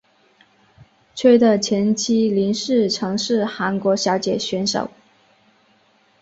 [1.13, 4.89] 崔的前妻林氏曾是韩国小姐选手。